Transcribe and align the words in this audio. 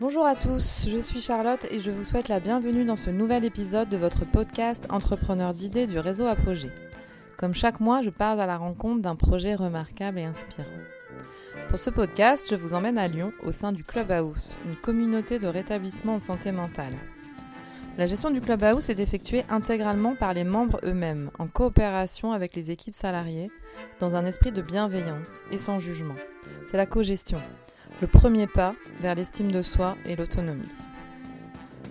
Bonjour 0.00 0.24
à 0.24 0.36
tous, 0.36 0.86
je 0.88 0.98
suis 0.98 1.20
Charlotte 1.20 1.66
et 1.72 1.80
je 1.80 1.90
vous 1.90 2.04
souhaite 2.04 2.28
la 2.28 2.38
bienvenue 2.38 2.84
dans 2.84 2.94
ce 2.94 3.10
nouvel 3.10 3.44
épisode 3.44 3.88
de 3.88 3.96
votre 3.96 4.24
podcast 4.24 4.86
Entrepreneur 4.90 5.52
d'idées 5.52 5.88
du 5.88 5.98
réseau 5.98 6.28
Apogée. 6.28 6.70
Comme 7.36 7.52
chaque 7.52 7.80
mois, 7.80 8.00
je 8.02 8.10
pars 8.10 8.38
à 8.38 8.46
la 8.46 8.58
rencontre 8.58 9.02
d'un 9.02 9.16
projet 9.16 9.56
remarquable 9.56 10.20
et 10.20 10.24
inspirant. 10.24 10.68
Pour 11.68 11.80
ce 11.80 11.90
podcast, 11.90 12.46
je 12.48 12.54
vous 12.54 12.74
emmène 12.74 12.96
à 12.96 13.08
Lyon 13.08 13.32
au 13.42 13.50
sein 13.50 13.72
du 13.72 13.82
Clubhouse, 13.82 14.56
une 14.66 14.76
communauté 14.76 15.40
de 15.40 15.48
rétablissement 15.48 16.14
en 16.14 16.20
santé 16.20 16.52
mentale. 16.52 16.94
La 17.96 18.06
gestion 18.06 18.30
du 18.30 18.40
Clubhouse 18.40 18.90
est 18.90 19.00
effectuée 19.00 19.44
intégralement 19.48 20.14
par 20.14 20.32
les 20.32 20.44
membres 20.44 20.78
eux-mêmes, 20.84 21.32
en 21.40 21.48
coopération 21.48 22.30
avec 22.30 22.54
les 22.54 22.70
équipes 22.70 22.94
salariées, 22.94 23.50
dans 23.98 24.14
un 24.14 24.26
esprit 24.26 24.52
de 24.52 24.62
bienveillance 24.62 25.42
et 25.50 25.58
sans 25.58 25.80
jugement. 25.80 26.14
C'est 26.70 26.76
la 26.76 26.86
co-gestion, 26.86 27.40
le 28.00 28.06
premier 28.06 28.46
pas 28.46 28.74
vers 29.00 29.14
l'estime 29.14 29.50
de 29.50 29.62
soi 29.62 29.96
et 30.06 30.16
l'autonomie. 30.16 30.68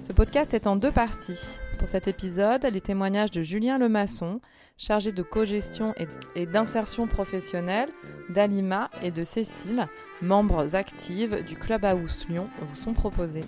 Ce 0.01 0.13
podcast 0.13 0.53
est 0.53 0.67
en 0.67 0.75
deux 0.75 0.91
parties. 0.91 1.59
Pour 1.77 1.87
cet 1.87 2.07
épisode, 2.07 2.65
les 2.71 2.81
témoignages 2.81 3.31
de 3.31 3.41
Julien 3.41 3.77
Lemasson, 3.77 4.39
chargé 4.77 5.11
de 5.11 5.21
co-gestion 5.21 5.93
et 6.35 6.45
d'insertion 6.45 7.07
professionnelle, 7.07 7.89
d'Alima 8.29 8.89
et 9.03 9.11
de 9.11 9.23
Cécile, 9.23 9.87
membres 10.21 10.75
actives 10.75 11.43
du 11.43 11.55
Clubhouse 11.55 12.25
Lyon, 12.29 12.47
vous 12.61 12.75
sont 12.75 12.93
proposés. 12.93 13.43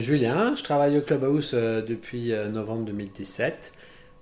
Julien, 0.00 0.56
je 0.56 0.64
travaille 0.64 0.98
au 0.98 1.00
Clubhouse 1.00 1.52
euh, 1.54 1.80
depuis 1.80 2.32
euh, 2.32 2.48
novembre 2.48 2.86
2017. 2.86 3.72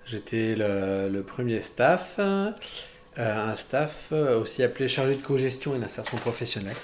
J'étais 0.05 0.55
le, 0.57 1.23
premier 1.23 1.61
staff, 1.61 2.17
euh, 2.19 2.51
un 3.17 3.55
staff 3.55 4.13
aussi 4.13 4.63
appelé 4.63 4.89
chargé 4.89 5.15
de 5.15 5.23
co-gestion 5.23 5.74
et 5.77 5.79
d'insertion 5.79 6.16
professionnelle. 6.19 6.77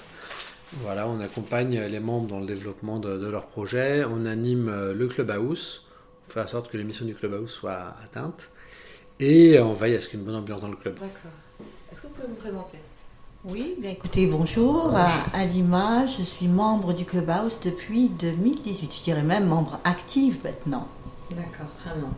Voilà, 0.75 1.09
on 1.09 1.21
accompagne 1.21 1.81
les 1.81 2.01
membres 2.01 2.29
dans 2.29 2.41
le 2.41 2.47
développement 2.47 2.99
de, 2.99 3.17
de 3.17 3.29
leur 3.29 3.47
projet, 3.47 4.05
on 4.05 4.27
anime 4.27 4.93
le 4.93 5.07
Clubhouse, 5.07 5.87
on 6.27 6.33
fait 6.33 6.41
en 6.41 6.47
sorte 6.47 6.71
que 6.71 6.77
les 6.77 6.85
missions 6.85 7.07
du 7.07 7.15
Clubhouse 7.15 7.51
soient 7.51 7.95
atteintes 8.05 8.51
et 9.21 9.59
on 9.61 9.73
veille 9.73 9.97
à 9.97 10.01
ce 10.01 10.09
qu'il 10.09 10.19
y 10.19 10.23
ait 10.23 10.25
une 10.25 10.31
bonne 10.31 10.41
ambiance 10.41 10.61
dans 10.61 10.69
le 10.69 10.77
club. 10.77 10.95
D'accord. 10.95 11.31
Est-ce 11.93 12.03
que 12.03 12.07
vous 12.09 12.13
pouvez 12.13 12.29
vous 12.29 12.35
présenter? 12.35 12.79
Oui, 13.49 13.77
bien 13.79 13.91
écoutez, 13.93 14.27
bonjour. 14.27 14.93
À, 14.95 15.45
Lima, 15.45 16.07
je 16.07 16.23
suis 16.23 16.49
membre 16.49 16.93
du 16.93 17.05
Clubhouse 17.05 17.61
depuis 17.65 18.09
2018. 18.09 18.93
Je 18.93 19.03
dirais 19.05 19.23
même 19.23 19.47
membre 19.47 19.81
active 19.85 20.39
maintenant. 20.43 20.89
D'accord, 21.31 21.69
très 21.79 21.95
bien. 21.95 22.09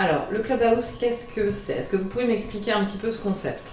Alors, 0.00 0.28
le 0.30 0.38
Clubhouse, 0.38 0.92
qu'est-ce 1.00 1.26
que 1.26 1.50
c'est? 1.50 1.72
Est-ce 1.72 1.90
que 1.90 1.96
vous 1.96 2.08
pouvez 2.08 2.24
m'expliquer 2.24 2.70
un 2.70 2.84
petit 2.84 2.98
peu 2.98 3.10
ce 3.10 3.20
concept? 3.20 3.68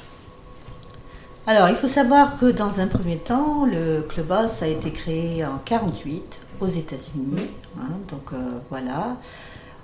Alors, 1.45 1.69
il 1.69 1.75
faut 1.75 1.87
savoir 1.87 2.39
que 2.39 2.47
dans 2.47 2.79
un 2.79 2.87
premier 2.87 3.17
temps, 3.17 3.63
le 3.67 4.01
Clubhouse 4.01 4.63
a 4.63 4.67
été 4.67 4.89
créé 4.89 5.45
en 5.45 5.59
48 5.63 6.39
aux 6.61 6.67
États-Unis. 6.67 7.47
Hein, 7.77 7.91
donc 8.09 8.33
euh, 8.33 8.37
voilà. 8.71 9.17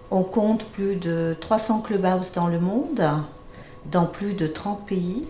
On 0.09 0.23
compte 0.23 0.66
plus 0.66 0.95
de 0.95 1.36
300 1.39 1.81
Clubhouse 1.81 2.31
dans 2.34 2.47
le 2.47 2.59
monde, 2.59 3.03
dans 3.92 4.08
plus 4.08 4.34
de 4.34 4.47
30 4.47 4.88
pays. 4.88 5.28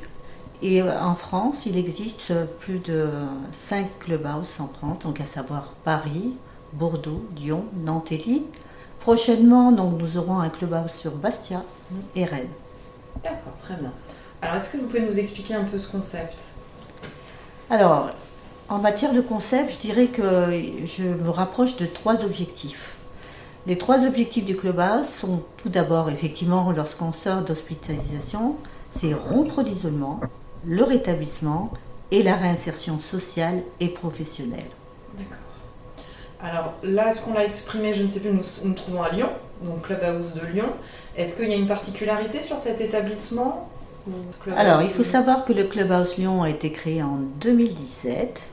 Et 0.62 0.82
euh, 0.82 0.98
en 0.98 1.16
France, 1.16 1.66
il 1.66 1.78
existe 1.78 2.32
plus 2.60 2.80
de 2.80 3.10
5 3.52 4.00
clubhouses 4.00 4.62
en 4.62 4.70
France, 4.70 5.00
donc 5.00 5.20
à 5.20 5.26
savoir 5.26 5.74
Paris, 5.84 6.36
Bordeaux, 6.72 7.26
Lyon, 7.36 7.66
Lille. 8.10 8.44
Prochainement, 9.02 9.72
donc, 9.72 10.00
nous 10.00 10.18
aurons 10.18 10.40
un 10.40 10.50
clubhouse 10.50 10.92
sur 10.92 11.12
Bastia 11.12 11.64
et 12.16 12.24
Rennes. 12.24 12.48
D'accord, 13.24 13.54
très 13.60 13.76
bien. 13.76 13.92
Alors, 14.42 14.56
est-ce 14.56 14.70
que 14.70 14.78
vous 14.78 14.86
pouvez 14.86 15.02
nous 15.02 15.20
expliquer 15.20 15.56
un 15.56 15.64
peu 15.64 15.80
ce 15.80 15.92
concept? 15.92 16.46
Alors, 17.70 18.12
en 18.70 18.78
matière 18.78 19.14
de 19.14 19.22
concept, 19.22 19.74
je 19.74 19.78
dirais 19.78 20.08
que 20.08 20.24
je 20.86 21.04
me 21.04 21.30
rapproche 21.30 21.78
de 21.78 21.86
trois 21.86 22.24
objectifs. 22.24 22.96
Les 23.68 23.78
trois 23.78 24.06
objectifs 24.06 24.46
du 24.46 24.56
clubhouse 24.56 25.08
sont 25.08 25.42
tout 25.58 25.70
d'abord, 25.70 26.10
effectivement, 26.10 26.72
lorsqu'on 26.72 27.12
sort 27.12 27.42
d'hospitalisation, 27.42 28.56
c'est 28.92 29.14
rompre 29.14 29.62
l'isolement, 29.62 30.20
le 30.66 30.84
rétablissement 30.84 31.72
et 32.12 32.24
la 32.24 32.36
réinsertion 32.36 33.00
sociale 33.00 33.62
et 33.80 33.90
professionnelle. 33.90 34.70
D'accord. 35.18 35.38
Alors 36.44 36.74
là, 36.84 37.10
est-ce 37.10 37.22
qu'on 37.22 37.34
l'a 37.34 37.46
exprimé 37.46 37.94
Je 37.94 38.04
ne 38.04 38.08
sais 38.08 38.20
plus, 38.20 38.32
nous 38.32 38.44
nous 38.64 38.74
trouvons 38.74 39.04
à 39.04 39.10
Lyon, 39.10 39.30
donc 39.64 39.84
Clubhouse 39.84 40.34
de 40.34 40.46
Lyon. 40.54 40.70
Est-ce 41.16 41.36
qu'il 41.36 41.50
y 41.50 41.54
a 41.54 41.58
une 41.58 41.68
particularité 41.68 42.42
sur 42.42 42.58
cet 42.58 42.82
établissement 42.82 43.70
Alors, 44.56 44.82
il 44.82 44.90
faut 44.90 45.04
savoir 45.04 45.46
que 45.46 45.54
le 45.54 45.66
Clubhouse 45.66 46.18
Lyon 46.18 46.42
a 46.44 46.50
été 46.50 46.72
créé 46.72 47.04
en 47.04 47.20
2017. 47.42 48.44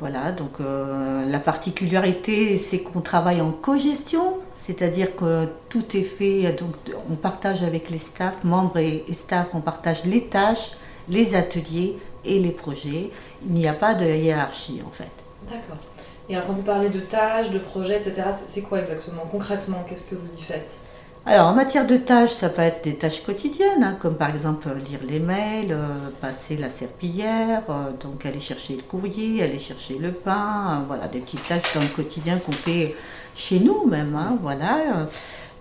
Voilà, 0.00 0.30
donc 0.30 0.60
euh, 0.60 1.24
la 1.24 1.40
particularité, 1.40 2.56
c'est 2.56 2.78
qu'on 2.78 3.00
travaille 3.00 3.40
en 3.40 3.50
co-gestion, 3.50 4.36
c'est-à-dire 4.52 5.16
que 5.16 5.46
tout 5.68 5.96
est 5.96 6.04
fait, 6.04 6.52
donc 6.52 6.76
on 7.10 7.16
partage 7.16 7.64
avec 7.64 7.90
les 7.90 7.98
staffs, 7.98 8.44
membres 8.44 8.78
et, 8.78 9.04
et 9.08 9.14
staff, 9.14 9.48
on 9.54 9.60
partage 9.60 10.04
les 10.04 10.26
tâches, 10.26 10.72
les 11.08 11.34
ateliers 11.34 11.98
et 12.24 12.38
les 12.38 12.52
projets. 12.52 13.10
Il 13.44 13.52
n'y 13.52 13.66
a 13.66 13.72
pas 13.72 13.94
de 13.94 14.04
hiérarchie 14.04 14.82
en 14.86 14.90
fait. 14.92 15.10
D'accord. 15.50 15.78
Et 16.28 16.34
alors 16.34 16.46
quand 16.46 16.52
vous 16.52 16.62
parlez 16.62 16.88
de 16.88 17.00
tâches, 17.00 17.50
de 17.50 17.58
projets, 17.58 17.96
etc., 17.96 18.22
c'est 18.46 18.62
quoi 18.62 18.80
exactement? 18.80 19.22
Concrètement, 19.30 19.84
qu'est-ce 19.88 20.04
que 20.04 20.14
vous 20.14 20.34
y 20.34 20.42
faites? 20.42 20.78
Alors 21.26 21.48
en 21.48 21.54
matière 21.54 21.86
de 21.86 21.96
tâches, 21.96 22.32
ça 22.32 22.48
peut 22.48 22.62
être 22.62 22.84
des 22.84 22.94
tâches 22.94 23.22
quotidiennes, 23.22 23.82
hein, 23.82 23.96
comme 24.00 24.16
par 24.16 24.30
exemple 24.30 24.68
lire 24.88 25.00
les 25.06 25.20
mails, 25.20 25.72
euh, 25.72 26.10
passer 26.20 26.56
la 26.56 26.70
serpillière, 26.70 27.62
euh, 27.68 27.90
donc 28.02 28.24
aller 28.24 28.40
chercher 28.40 28.76
le 28.76 28.82
courrier, 28.82 29.42
aller 29.42 29.58
chercher 29.58 29.98
le 29.98 30.12
pain, 30.12 30.80
euh, 30.80 30.86
voilà, 30.86 31.08
des 31.08 31.18
petites 31.18 31.46
tâches 31.46 31.74
dans 31.74 31.82
le 31.82 31.88
quotidien 31.88 32.38
qu'on 32.38 32.52
fait 32.52 32.94
chez 33.34 33.60
nous 33.60 33.86
même, 33.86 34.14
hein, 34.14 34.38
voilà. 34.40 35.06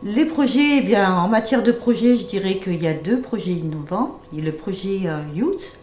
Les 0.03 0.25
projets, 0.25 0.77
eh 0.77 0.81
bien, 0.81 1.11
en 1.11 1.27
matière 1.27 1.63
de 1.63 1.71
projets, 1.71 2.17
je 2.17 2.27
dirais 2.27 2.59
qu'il 2.59 2.81
y 2.83 2.87
a 2.87 2.93
deux 2.93 3.19
projets 3.19 3.53
innovants. 3.53 4.19
Il 4.31 4.39
y 4.39 4.41
a 4.43 4.45
le 4.45 4.55
projet 4.55 5.01
euh, 5.05 5.23
Youth, 5.33 5.73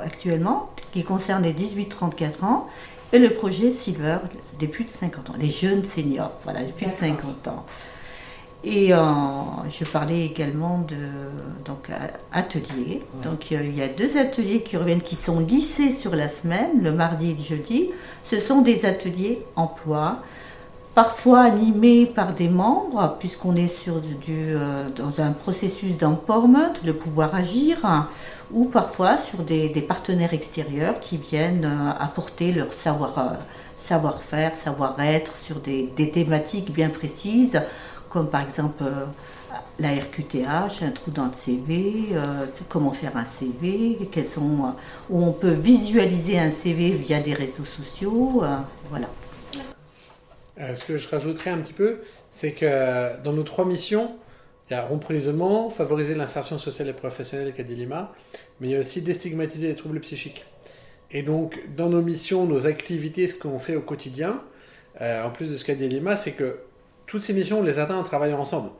actuellement, 0.00 0.70
qui 0.92 1.02
concerne 1.02 1.42
les 1.42 1.52
18-34 1.52 2.44
ans, 2.44 2.68
et 3.12 3.18
le 3.18 3.30
projet 3.30 3.70
Silver, 3.70 4.18
des 4.58 4.68
plus 4.68 4.84
de 4.84 4.90
50 4.90 5.30
ans, 5.30 5.34
les 5.38 5.50
jeunes 5.50 5.84
seniors, 5.84 6.32
voilà, 6.44 6.62
des 6.62 6.72
plus 6.72 6.86
de 6.86 6.92
50 6.92 7.48
ans. 7.48 7.64
Et 8.64 8.92
euh, 8.92 8.98
je 9.70 9.84
parlais 9.84 10.26
également 10.26 10.80
de 10.80 10.96
donc, 11.64 11.90
ateliers. 12.32 13.02
Donc 13.22 13.52
il 13.52 13.76
y 13.76 13.82
a 13.82 13.88
deux 13.88 14.16
ateliers 14.18 14.62
qui 14.62 14.76
reviennent, 14.76 15.00
qui 15.00 15.14
sont 15.14 15.38
lissés 15.38 15.92
sur 15.92 16.16
la 16.16 16.28
semaine, 16.28 16.82
le 16.82 16.92
mardi 16.92 17.30
et 17.30 17.34
le 17.34 17.42
jeudi. 17.42 17.90
Ce 18.24 18.40
sont 18.40 18.62
des 18.62 18.84
ateliers 18.84 19.44
emploi 19.54 20.22
parfois 20.98 21.42
animé 21.42 22.06
par 22.06 22.32
des 22.32 22.48
membres, 22.48 23.14
puisqu'on 23.20 23.54
est 23.54 23.68
sur 23.68 24.00
du, 24.00 24.16
euh, 24.56 24.88
dans 24.96 25.20
un 25.20 25.30
processus 25.30 25.96
d'empowerment, 25.96 26.72
le 26.84 26.92
pouvoir 26.92 27.36
agir, 27.36 28.08
ou 28.50 28.64
parfois 28.64 29.16
sur 29.16 29.44
des, 29.44 29.68
partenaires 29.86 30.34
extérieurs 30.34 30.98
qui 30.98 31.16
viennent 31.16 31.66
euh, 31.66 32.04
apporter 32.04 32.50
leur 32.50 32.72
savoir, 32.72 33.16
euh, 33.16 33.36
savoir-faire, 33.78 34.56
savoir-être 34.56 35.36
sur 35.36 35.60
des, 35.60 35.88
thématiques 36.12 36.72
bien 36.72 36.88
précises, 36.88 37.62
comme 38.10 38.26
par 38.26 38.42
exemple 38.42 38.82
la 39.78 39.90
RQTH, 39.90 40.82
un 40.82 40.90
trou 40.90 41.12
dans 41.12 41.26
le 41.26 41.32
CV, 41.32 42.08
comment 42.68 42.90
faire 42.90 43.16
un 43.16 43.24
CV, 43.24 43.96
sont, 44.24 44.74
où 45.10 45.22
on 45.22 45.30
peut 45.30 45.52
visualiser 45.52 46.40
un 46.40 46.50
CV 46.50 46.90
via 46.90 47.20
des 47.20 47.34
réseaux 47.34 47.70
sociaux, 47.76 48.42
voilà. 48.90 49.06
Euh, 50.60 50.74
ce 50.74 50.84
que 50.84 50.96
je 50.96 51.08
rajouterais 51.08 51.50
un 51.50 51.58
petit 51.58 51.72
peu, 51.72 52.00
c'est 52.30 52.52
que 52.52 53.16
dans 53.22 53.32
nos 53.32 53.44
trois 53.44 53.64
missions, 53.64 54.16
il 54.68 54.74
y 54.74 54.76
a 54.76 54.82
rompre 54.82 55.12
l'isolement, 55.12 55.70
favoriser 55.70 56.14
l'insertion 56.14 56.58
sociale 56.58 56.88
et 56.88 56.92
professionnelle 56.92 57.54
qu'a 57.54 57.62
dit 57.62 57.74
Lima, 57.74 58.12
mais 58.60 58.68
il 58.68 58.70
y 58.72 58.76
a 58.76 58.80
aussi 58.80 59.00
déstigmatiser 59.02 59.68
les 59.68 59.76
troubles 59.76 60.00
psychiques. 60.00 60.44
Et 61.10 61.22
donc, 61.22 61.58
dans 61.74 61.88
nos 61.88 62.02
missions, 62.02 62.44
nos 62.44 62.66
activités, 62.66 63.26
ce 63.26 63.34
qu'on 63.34 63.58
fait 63.58 63.76
au 63.76 63.80
quotidien, 63.80 64.42
euh, 65.00 65.24
en 65.24 65.30
plus 65.30 65.50
de 65.50 65.56
ce 65.56 65.64
qu'a 65.64 65.74
dit 65.74 65.88
Lima, 65.88 66.16
c'est 66.16 66.32
que 66.32 66.58
toutes 67.06 67.22
ces 67.22 67.32
missions, 67.32 67.60
on 67.60 67.62
les 67.62 67.78
atteint 67.78 67.96
en 67.96 68.02
travaillant 68.02 68.40
ensemble. 68.40 68.70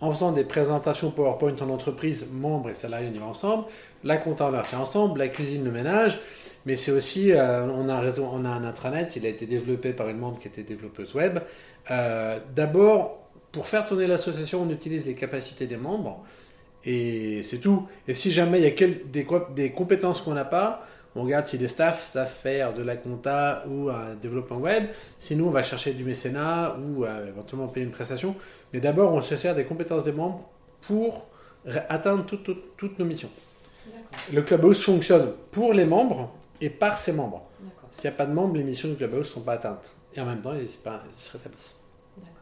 En 0.00 0.12
faisant 0.12 0.32
des 0.32 0.44
présentations 0.44 1.10
PowerPoint 1.10 1.54
en 1.60 1.70
entreprise, 1.70 2.26
membres 2.30 2.68
et 2.68 2.74
salariés, 2.74 3.08
on 3.12 3.14
y 3.14 3.18
va 3.18 3.26
ensemble. 3.26 3.64
La 4.04 4.16
compta, 4.16 4.48
on 4.48 4.50
l'a 4.50 4.64
fait 4.64 4.76
ensemble. 4.76 5.20
La 5.20 5.28
cuisine, 5.28 5.64
le 5.64 5.70
ménage. 5.70 6.18
Mais 6.66 6.74
c'est 6.74 6.90
aussi, 6.90 7.32
euh, 7.32 7.64
on, 7.66 7.88
a 7.88 7.94
un 7.94 8.00
réseau, 8.00 8.28
on 8.30 8.44
a 8.44 8.48
un 8.48 8.64
intranet, 8.64 9.14
il 9.14 9.24
a 9.24 9.28
été 9.28 9.46
développé 9.46 9.92
par 9.92 10.08
une 10.08 10.18
membre 10.18 10.40
qui 10.40 10.48
était 10.48 10.64
développeuse 10.64 11.14
web. 11.14 11.38
Euh, 11.92 12.40
d'abord, 12.54 13.20
pour 13.52 13.68
faire 13.68 13.86
tourner 13.86 14.08
l'association, 14.08 14.62
on 14.62 14.70
utilise 14.70 15.06
les 15.06 15.14
capacités 15.14 15.66
des 15.66 15.76
membres, 15.76 16.24
et 16.84 17.42
c'est 17.44 17.58
tout. 17.58 17.86
Et 18.08 18.14
si 18.14 18.32
jamais 18.32 18.58
il 18.58 18.64
y 18.64 18.84
a 18.84 18.88
des, 19.06 19.26
des 19.54 19.70
compétences 19.70 20.20
qu'on 20.20 20.34
n'a 20.34 20.44
pas, 20.44 20.84
on 21.14 21.22
regarde 21.22 21.46
si 21.46 21.56
les 21.56 21.68
staffs 21.68 22.04
savent 22.04 22.30
faire 22.30 22.74
de 22.74 22.82
la 22.82 22.96
compta 22.96 23.64
ou 23.68 23.88
un 23.88 24.14
développement 24.20 24.58
web. 24.58 24.84
Sinon, 25.18 25.46
on 25.46 25.50
va 25.50 25.62
chercher 25.62 25.92
du 25.92 26.04
mécénat 26.04 26.76
ou 26.78 27.04
euh, 27.04 27.28
éventuellement 27.28 27.68
payer 27.68 27.86
une 27.86 27.92
prestation. 27.92 28.34
Mais 28.74 28.80
d'abord, 28.80 29.14
on 29.14 29.22
se 29.22 29.34
sert 29.34 29.54
des 29.54 29.64
compétences 29.64 30.04
des 30.04 30.12
membres 30.12 30.46
pour 30.82 31.28
atteindre 31.88 32.26
toutes 32.26 32.98
nos 32.98 33.04
missions. 33.06 33.30
Le 34.32 34.42
Clubhouse 34.42 34.82
fonctionne 34.82 35.32
pour 35.50 35.72
les 35.72 35.86
membres 35.86 36.32
et 36.60 36.70
par 36.70 36.96
ses 36.96 37.12
membres. 37.12 37.42
D'accord. 37.60 37.88
S'il 37.90 38.08
n'y 38.10 38.14
a 38.14 38.18
pas 38.18 38.26
de 38.26 38.32
membres, 38.32 38.56
les 38.56 38.64
missions 38.64 38.88
du 38.88 38.96
Clubhouse 38.96 39.20
ne 39.20 39.24
sont 39.24 39.40
pas 39.40 39.54
atteintes. 39.54 39.94
Et 40.14 40.20
en 40.20 40.26
même 40.26 40.40
temps, 40.42 40.54
ils, 40.54 40.62
ils 40.62 40.68
se 40.68 41.32
rétablissent. 41.32 41.76
D'accord. 42.16 42.32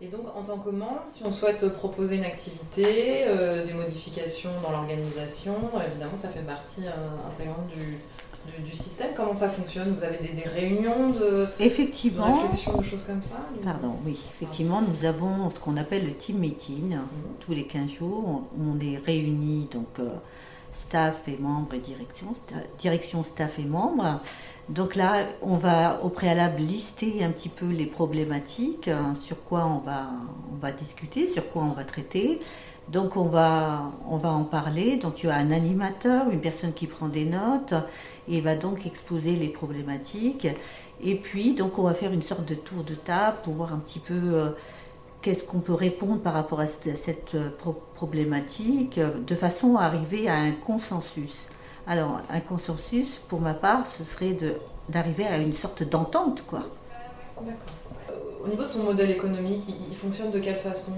Et 0.00 0.08
donc, 0.08 0.22
en 0.34 0.42
tant 0.42 0.58
que 0.58 0.70
membre, 0.70 1.02
si 1.08 1.22
on 1.24 1.30
souhaite 1.32 1.66
proposer 1.74 2.16
une 2.16 2.24
activité, 2.24 3.24
euh, 3.26 3.64
des 3.64 3.72
modifications 3.74 4.50
dans 4.62 4.70
l'organisation, 4.70 5.54
évidemment, 5.88 6.16
ça 6.16 6.28
fait 6.28 6.40
partie 6.42 6.86
euh, 6.86 7.30
intégrante 7.30 7.68
du, 7.68 7.98
du, 8.50 8.70
du 8.70 8.76
système. 8.76 9.10
Comment 9.16 9.34
ça 9.34 9.48
fonctionne? 9.48 9.94
Vous 9.94 10.02
avez 10.02 10.18
des, 10.18 10.32
des 10.32 10.48
réunions 10.48 11.10
de, 11.10 11.20
de 11.20 11.48
Effectivement, 11.60 12.40
réflexion, 12.40 12.76
de 12.78 12.82
choses 12.82 13.04
comme 13.04 13.22
ça? 13.22 13.40
Pardon, 13.62 13.94
oui, 14.04 14.18
effectivement, 14.34 14.82
nous 14.82 15.04
avons 15.06 15.48
ce 15.50 15.58
qu'on 15.60 15.76
appelle 15.76 16.04
le 16.06 16.14
team 16.14 16.38
meeting. 16.38 16.90
Mhm. 16.96 17.00
Tous 17.40 17.52
les 17.52 17.66
15 17.66 17.90
jours, 17.90 18.42
on 18.58 18.80
est 18.80 18.98
réunis, 18.98 19.68
donc 19.72 19.86
euh, 20.00 20.08
staff 20.74 21.28
et 21.28 21.38
membres 21.40 21.72
et 21.74 21.78
direction, 21.78 22.26
direction, 22.78 23.24
staff 23.24 23.58
et 23.58 23.64
membres. 23.64 24.20
Donc 24.68 24.94
là, 24.94 25.26
on 25.42 25.56
va 25.56 26.02
au 26.02 26.08
préalable 26.08 26.58
lister 26.58 27.22
un 27.22 27.30
petit 27.30 27.48
peu 27.48 27.68
les 27.70 27.86
problématiques, 27.86 28.88
hein, 28.88 29.14
sur 29.14 29.42
quoi 29.44 29.66
on 29.66 29.78
va, 29.78 30.10
on 30.52 30.56
va 30.56 30.72
discuter, 30.72 31.26
sur 31.26 31.50
quoi 31.50 31.62
on 31.62 31.72
va 31.72 31.84
traiter. 31.84 32.40
Donc 32.88 33.16
on 33.16 33.24
va, 33.24 33.92
on 34.08 34.16
va 34.16 34.30
en 34.30 34.44
parler. 34.44 34.96
Donc 34.96 35.22
il 35.22 35.26
y 35.26 35.30
a 35.30 35.36
un 35.36 35.50
animateur, 35.50 36.30
une 36.30 36.40
personne 36.40 36.72
qui 36.72 36.86
prend 36.86 37.08
des 37.08 37.24
notes, 37.24 37.74
et 38.28 38.40
va 38.40 38.54
donc 38.54 38.86
exposer 38.86 39.36
les 39.36 39.48
problématiques. 39.48 40.48
Et 41.02 41.14
puis 41.16 41.54
donc 41.54 41.78
on 41.78 41.82
va 41.82 41.94
faire 41.94 42.12
une 42.12 42.22
sorte 42.22 42.46
de 42.46 42.54
tour 42.54 42.84
de 42.84 42.94
table 42.94 43.38
pour 43.44 43.54
voir 43.54 43.72
un 43.72 43.78
petit 43.78 44.00
peu 44.00 44.14
euh, 44.14 44.50
qu'est-ce 45.24 45.44
qu'on 45.44 45.60
peut 45.60 45.72
répondre 45.72 46.20
par 46.20 46.34
rapport 46.34 46.60
à 46.60 46.66
cette, 46.66 46.96
cette, 46.98 47.34
euh, 47.34 47.48
pro- 47.56 47.80
problématique, 47.94 48.98
euh, 48.98 49.18
de 49.26 49.34
façon 49.34 49.76
à 49.76 49.84
arriver 49.84 50.28
à 50.28 50.36
un 50.36 50.52
consensus. 50.52 51.46
Alors 51.86 52.20
un 52.30 52.40
consensus, 52.40 53.10
pour 53.28 53.40
ma 53.40 53.54
part, 53.54 53.86
ce 53.86 54.04
serait 54.04 54.34
de 54.34 54.52
d'arriver 54.90 55.24
à 55.26 55.38
une 55.38 55.54
sorte 55.54 55.82
d'entente, 55.82 56.44
quoi. 56.46 56.62
D'accord. 57.40 57.54
Au 58.44 58.48
niveau 58.48 58.64
de 58.64 58.68
son 58.68 58.82
modèle 58.82 59.10
économique, 59.10 59.62
il, 59.68 59.76
il 59.90 59.96
fonctionne 59.96 60.30
de 60.30 60.40
quelle 60.40 60.58
façon 60.58 60.92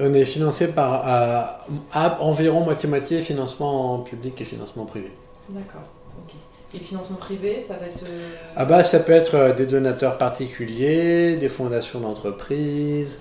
euh, 0.00 0.10
On 0.10 0.12
est 0.12 0.24
financé 0.24 0.72
par 0.72 0.90
à, 1.06 1.58
à 1.92 2.20
environ 2.20 2.64
moitié-moitié 2.64 3.22
financement 3.22 4.00
public 4.00 4.40
et 4.40 4.44
financement 4.44 4.86
privé. 4.86 5.12
D'accord. 5.48 5.82
ok. 6.18 6.32
Et 6.74 6.78
le 6.78 6.84
financement 6.84 7.16
privé, 7.16 7.64
ça 7.66 7.76
va 7.76 7.86
être. 7.86 8.02
euh, 8.04 8.28
Ah 8.56 8.64
bah, 8.64 8.82
ça 8.82 9.00
peut 9.00 9.12
être 9.12 9.34
euh, 9.36 9.52
des 9.52 9.66
donateurs 9.66 10.18
particuliers, 10.18 11.36
des 11.36 11.48
fondations 11.48 12.00
d'entreprises, 12.00 13.20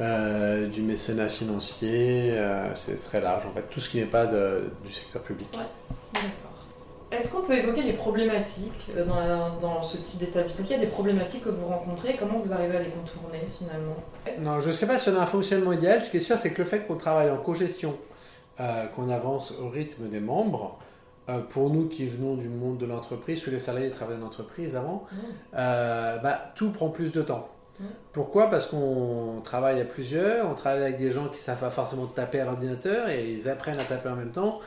euh, 0.00 0.66
du 0.66 0.82
mécénat 0.82 1.28
financier, 1.28 2.30
euh, 2.32 2.74
c'est 2.74 3.02
très 3.04 3.20
large 3.20 3.46
en 3.46 3.50
fait, 3.52 3.62
tout 3.70 3.80
ce 3.80 3.88
qui 3.88 3.98
n'est 3.98 4.04
pas 4.06 4.26
de- 4.26 4.70
du 4.84 4.92
secteur 4.92 5.22
public. 5.22 5.48
D'accord. 5.52 6.24
Est-ce 7.10 7.30
qu'on 7.32 7.40
peut 7.42 7.54
évoquer 7.56 7.82
les 7.82 7.94
problématiques 7.94 8.90
dans, 9.06 9.16
la- 9.16 9.52
dans 9.60 9.80
ce 9.80 9.96
type 9.96 10.18
d'établissement? 10.18 10.60
Est-ce 10.60 10.68
qu'il 10.68 10.76
y 10.76 10.80
a 10.80 10.84
des 10.84 10.90
problématiques 10.90 11.44
que 11.44 11.48
vous 11.48 11.66
rencontrez? 11.66 12.16
Comment 12.18 12.38
vous 12.38 12.52
arrivez 12.52 12.76
à 12.76 12.80
les 12.82 12.90
contourner 12.90 13.40
finalement? 13.56 13.96
Non, 14.40 14.60
je 14.60 14.68
ne 14.68 14.72
sais 14.72 14.86
pas 14.86 14.98
si 14.98 15.08
on 15.08 15.16
a 15.16 15.20
un 15.20 15.26
fonctionnement 15.26 15.72
idéal. 15.72 16.02
Ce 16.02 16.10
qui 16.10 16.18
est 16.18 16.20
sûr, 16.20 16.36
c'est 16.36 16.50
que 16.52 16.58
le 16.58 16.68
fait 16.68 16.80
qu'on 16.80 16.96
travaille 16.96 17.30
en 17.30 17.38
co-gestion, 17.38 17.96
euh, 18.60 18.86
qu'on 18.88 19.08
avance 19.08 19.54
au 19.62 19.68
rythme 19.70 20.08
des 20.08 20.20
membres, 20.20 20.78
euh, 21.28 21.40
pour 21.40 21.70
nous 21.70 21.86
qui 21.88 22.06
venons 22.06 22.34
du 22.36 22.48
monde 22.48 22.78
de 22.78 22.86
l'entreprise, 22.86 23.40
tous 23.42 23.50
les 23.50 23.58
salariés 23.58 23.90
travaillent 23.90 24.20
en 24.22 24.26
entreprise 24.26 24.74
avant, 24.76 25.04
Mhm. 25.12 25.18
euh, 25.58 26.18
bah, 26.18 26.52
tout 26.54 26.70
prend 26.70 26.88
plus 26.88 27.12
de 27.12 27.22
temps. 27.22 27.48
Mhm. 27.80 27.86
Pourquoi? 28.12 28.48
Parce 28.50 28.66
qu'on 28.66 29.40
travaille 29.44 29.80
à 29.80 29.84
plusieurs, 29.84 30.48
on 30.50 30.54
travaille 30.54 30.82
avec 30.82 30.96
des 30.96 31.10
gens 31.10 31.28
qui 31.28 31.38
savent 31.38 31.60
pas 31.60 31.70
forcément 31.70 32.06
taper 32.06 32.40
à 32.40 32.44
l'ordinateur 32.46 33.08
et 33.08 33.30
ils 33.30 33.48
apprennent 33.48 33.78
à 33.80 33.84
taper 33.84 34.08
en 34.08 34.16
même 34.16 34.32
temps. 34.32 34.58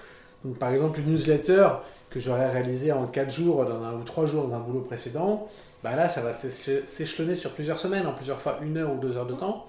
Donc, 0.46 0.58
par 0.58 0.72
exemple, 0.72 1.00
une 1.00 1.12
newsletter 1.12 1.68
que 2.10 2.19
j'aurais 2.19 2.50
réalisée 2.50 2.92
en 2.92 3.06
4 3.07 3.30
jours 3.31 3.64
dans 3.66 3.81
un, 3.84 3.94
ou 3.96 4.04
3 4.04 4.25
jours 4.25 4.48
dans 4.48 4.56
un 4.56 4.60
boulot 4.60 4.81
précédent, 4.81 5.48
bah 5.84 5.96
là, 5.96 6.07
ça 6.07 6.22
va 6.22 6.34
s'éche- 6.34 6.86
s'échelonner 6.86 7.36
sur 7.36 7.52
plusieurs 7.52 7.78
semaines, 7.80 8.06
en 8.07 8.14
plusieurs 8.14 8.40
fois 8.40 8.57
une 8.62 8.78
heure 8.78 8.92
ou 8.94 8.98
deux 8.98 9.18
heures 9.18 9.25
de 9.28 9.34
temps. 9.34 9.66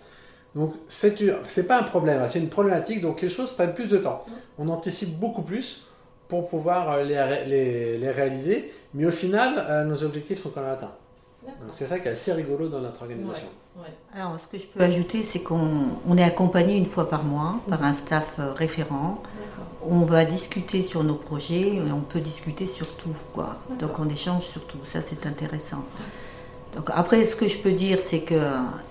Donc, 0.55 0.75
c'est 0.87 1.67
pas 1.67 1.79
un 1.79 1.83
problème, 1.85 2.21
hein, 2.21 2.29
c'est 2.29 2.39
une 2.39 2.49
problématique. 2.51 3.01
Donc, 3.01 3.23
les 3.23 3.29
choses 3.31 3.53
prennent 3.53 3.73
plus 3.75 3.89
de 3.89 3.97
temps. 3.99 4.25
On 4.59 4.69
anticipe 4.69 5.19
beaucoup 5.19 5.43
plus 5.43 5.87
pour 6.33 6.49
pouvoir 6.49 6.91
euh, 6.91 7.03
les, 7.03 7.21
ré- 7.21 7.45
les, 7.47 7.99
les 7.99 8.11
réaliser, 8.11 8.73
mais 8.95 9.05
au 9.05 9.11
final, 9.11 9.51
euh, 9.69 9.85
nos 9.85 10.03
objectifs 10.03 10.43
sont 10.43 10.49
quand 10.49 10.63
même 10.63 10.71
atteints. 10.79 10.97
Donc, 11.45 11.73
c'est 11.73 11.85
ça 11.85 11.99
qui 11.99 12.09
est 12.09 12.13
assez 12.13 12.33
rigolo 12.33 12.69
dans 12.69 12.81
notre 12.81 13.03
organisation. 13.03 13.49
Ouais. 13.77 13.93
Alors, 14.17 14.37
ce 14.41 14.47
que 14.47 14.59
je 14.63 14.67
peux 14.67 14.83
ajouter, 14.83 15.23
c'est 15.23 15.41
qu'on 15.41 15.69
on 16.09 16.17
est 16.17 16.23
accompagné 16.23 16.77
une 16.79 16.87
fois 16.87 17.07
par 17.11 17.23
mois 17.25 17.57
par 17.69 17.83
un 17.85 17.93
staff 17.93 18.37
euh, 18.39 18.53
référent. 18.53 19.21
On 19.87 20.01
va 20.15 20.25
discuter 20.25 20.81
sur 20.81 21.05
nos 21.05 21.17
projets 21.17 21.75
et 21.77 21.93
on 21.93 22.01
peut 22.13 22.21
discuter 22.21 22.67
sur 22.67 22.89
tout, 22.97 23.17
quoi. 23.35 23.57
Donc, 23.81 23.99
on 23.99 24.09
échange 24.09 24.45
sur 24.45 24.63
tout. 24.67 24.79
Ça, 24.85 25.01
c'est 25.03 25.27
intéressant. 25.27 25.83
Donc, 26.75 26.89
après, 26.95 27.27
ce 27.27 27.37
que 27.37 27.47
je 27.49 27.59
peux 27.59 27.73
dire, 27.73 27.99
c'est 28.01 28.21
que 28.21 28.41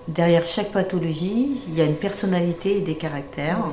derrière 0.06 0.46
chaque 0.46 0.70
pathologie, 0.70 1.60
il 1.66 1.74
y 1.76 1.80
a 1.80 1.86
une 1.86 1.96
personnalité 1.96 2.76
et 2.76 2.80
des 2.82 2.94
caractères. 2.94 3.64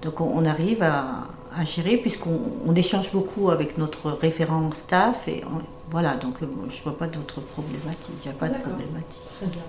Donc, 0.00 0.22
on, 0.22 0.30
on 0.40 0.44
arrive 0.46 0.82
à, 0.82 1.26
à 1.60 1.64
gérer 1.64 1.96
puisqu'on 1.98 2.40
on 2.66 2.74
échange 2.74 3.12
beaucoup 3.12 3.50
avec 3.50 3.76
notre 3.78 4.10
référent 4.10 4.70
staff 4.72 5.28
et 5.28 5.42
on- 5.44 5.62
voilà. 5.90 6.14
Donc, 6.16 6.42
euh, 6.42 6.46
je 6.70 6.82
vois 6.82 6.96
pas 6.96 7.06
d'autres 7.08 7.40
problématiques. 7.40 8.14
Il 8.24 8.30
n'y 8.30 8.34
a 8.36 8.38
pas 8.38 8.48
de 8.48 8.58
problématique. 8.60 9.22
Très 9.38 9.46
bien. 9.46 9.62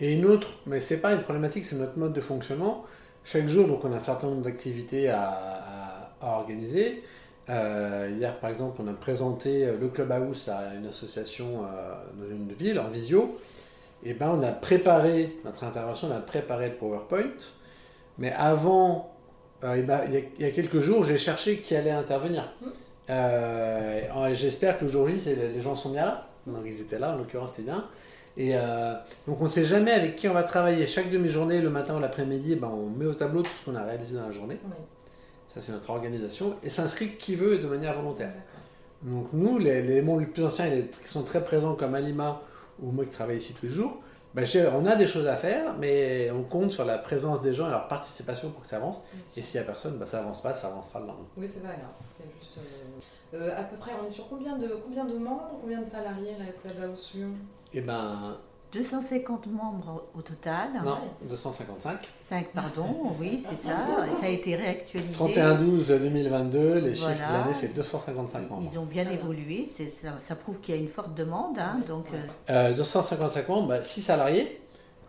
Et 0.00 0.12
une 0.14 0.26
autre, 0.26 0.48
mais 0.66 0.80
c'est 0.80 0.98
pas 0.98 1.12
une 1.12 1.22
problématique, 1.22 1.64
c'est 1.64 1.76
notre 1.76 1.98
mode 1.98 2.12
de 2.12 2.20
fonctionnement. 2.20 2.84
Chaque 3.24 3.46
jour, 3.48 3.66
donc, 3.68 3.84
on 3.84 3.92
a 3.92 3.96
un 3.96 3.98
certain 4.00 4.28
nombre 4.28 4.42
d'activités 4.42 5.08
à, 5.10 5.22
à- 5.30 6.26
à 6.26 6.38
organiser. 6.38 7.02
Euh, 7.48 8.10
hier, 8.18 8.36
par 8.38 8.50
exemple, 8.50 8.80
on 8.84 8.88
a 8.88 8.92
présenté 8.92 9.64
euh, 9.66 9.76
le 9.80 9.88
Clubhouse 9.88 10.48
à 10.48 10.74
une 10.74 10.86
association 10.86 11.64
euh, 11.64 11.94
dans 12.20 12.30
une 12.30 12.52
ville 12.52 12.78
en 12.78 12.88
visio. 12.88 13.38
Et 14.04 14.14
ben, 14.14 14.30
on 14.38 14.42
a 14.42 14.52
préparé 14.52 15.36
notre 15.44 15.64
intervention, 15.64 16.08
on 16.10 16.16
a 16.16 16.20
préparé 16.20 16.68
le 16.68 16.74
PowerPoint. 16.74 17.38
Mais 18.18 18.32
avant, 18.32 19.10
euh, 19.64 19.74
eh 19.78 19.82
ben, 19.82 20.00
il 20.06 20.12
y, 20.14 20.16
a- 20.16 20.20
il 20.38 20.46
y 20.46 20.48
a 20.48 20.50
quelques 20.52 20.80
jours, 20.80 21.04
j'ai 21.04 21.18
cherché 21.18 21.58
qui 21.58 21.74
allait 21.76 21.90
intervenir. 21.90 22.52
Euh, 23.08 24.28
et 24.28 24.34
J'espère 24.34 24.78
que 24.78 24.84
le 24.84 24.90
jour 24.90 25.06
J, 25.08 25.18
c'est- 25.18 25.34
les 25.34 25.60
gens 25.60 25.74
sont 25.74 25.90
bien 25.90 26.04
là. 26.06 26.26
Donc 26.46 26.62
ils 26.66 26.80
étaient 26.80 26.98
là, 26.98 27.12
en 27.14 27.18
l'occurrence, 27.18 27.50
c'était 27.50 27.62
bien. 27.64 27.84
Et 28.36 28.52
euh, 28.54 28.94
donc 29.26 29.40
on 29.40 29.44
ne 29.44 29.48
sait 29.48 29.64
jamais 29.64 29.90
avec 29.92 30.16
qui 30.16 30.28
on 30.28 30.32
va 30.34 30.42
travailler. 30.44 30.86
Chaque 30.86 31.10
demi-journée, 31.10 31.60
le 31.60 31.70
matin 31.70 31.96
ou 31.96 32.00
l'après-midi, 32.00 32.56
ben, 32.56 32.68
on 32.68 32.86
met 32.88 33.06
au 33.06 33.14
tableau 33.14 33.42
tout 33.42 33.50
ce 33.50 33.64
qu'on 33.70 33.76
a 33.76 33.82
réalisé 33.82 34.16
dans 34.16 34.24
la 34.26 34.30
journée. 34.30 34.58
Oui. 34.64 34.76
Ça, 35.48 35.60
c'est 35.60 35.72
notre 35.72 35.90
organisation. 35.90 36.54
Et 36.62 36.70
s'inscrit 36.70 37.16
qui 37.16 37.34
veut 37.34 37.54
et 37.54 37.58
de 37.58 37.66
manière 37.66 37.94
volontaire. 37.94 38.32
Donc 39.02 39.28
nous, 39.32 39.58
les, 39.58 39.82
les 39.82 40.00
membres 40.02 40.20
les 40.20 40.26
plus 40.26 40.44
anciens 40.44 40.70
qui 40.70 41.08
sont 41.08 41.22
très 41.24 41.42
présents 41.42 41.74
comme 41.74 41.94
Alima 41.94 42.40
ou 42.80 42.92
moi 42.92 43.04
qui 43.04 43.10
travaille 43.10 43.38
ici 43.38 43.54
tous 43.58 43.66
les 43.66 43.72
jours, 43.72 43.98
ben, 44.34 44.44
je- 44.44 44.68
on 44.74 44.86
a 44.86 44.96
des 44.96 45.06
choses 45.06 45.26
à 45.26 45.36
faire, 45.36 45.76
mais 45.78 46.30
on 46.30 46.42
compte 46.42 46.70
sur 46.70 46.84
la 46.84 46.98
présence 46.98 47.42
des 47.42 47.52
gens 47.54 47.66
et 47.66 47.70
leur 47.70 47.88
participation 47.88 48.50
pour 48.50 48.62
que 48.62 48.66
ça 48.66 48.76
avance. 48.76 49.04
Et 49.36 49.42
s'il 49.42 49.60
n'y 49.60 49.64
a 49.64 49.66
personne, 49.66 49.98
ben, 49.98 50.06
ça 50.06 50.18
avance 50.20 50.40
pas, 50.42 50.52
ça 50.52 50.68
avancera 50.68 51.00
le 51.00 51.06
lendemain. 51.06 51.26
Oui, 51.36 51.48
c'est 51.48 51.60
vrai. 51.60 51.76
C'est 52.04 52.24
juste. 52.40 52.58
euh, 52.58 53.36
euh, 53.36 53.60
à 53.60 53.62
peu 53.64 53.76
près, 53.76 53.92
on 54.00 54.06
est 54.06 54.10
sur 54.10 54.28
combien 54.28 54.56
de, 54.58 54.68
combien 54.84 55.04
de 55.04 55.16
membres, 55.18 55.58
combien 55.60 55.80
de 55.80 55.84
salariés 55.86 56.34
avec 56.40 56.60
Clubhouse 56.60 57.10
Lyon? 57.14 57.32
Et 57.72 57.80
ben, 57.80 58.36
250 58.72 59.46
membres 59.48 60.04
au 60.16 60.22
total. 60.22 60.68
non, 60.84 60.98
255. 61.28 62.08
5, 62.12 62.46
pardon, 62.54 63.14
oui, 63.18 63.42
c'est 63.44 63.56
ça. 63.56 64.06
Et 64.10 64.14
ça 64.14 64.26
a 64.26 64.28
été 64.28 64.54
réactualisé. 64.56 65.12
31-12-2022, 65.18 66.74
les 66.78 66.94
chiffres 66.94 67.08
de 67.10 67.32
l'année, 67.32 67.54
c'est 67.54 67.74
255 67.74 68.48
membres. 68.50 68.68
Ils 68.72 68.78
ont 68.78 68.84
bien 68.84 69.08
évolué. 69.10 69.66
Ça, 69.66 69.84
ça 70.20 70.36
prouve 70.36 70.60
qu'il 70.60 70.74
y 70.74 70.78
a 70.78 70.80
une 70.80 70.88
forte 70.88 71.14
demande. 71.14 71.58
hein, 71.58 71.80
donc, 71.88 72.06
Ouais. 72.12 72.18
euh, 72.50 72.70
Euh, 72.70 72.74
255 72.74 73.48
membres, 73.48 73.82
6 73.82 74.02
salariés, 74.02 74.60